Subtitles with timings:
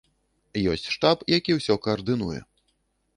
[0.71, 2.39] Ёсць штаб, які ўсё каардынуе.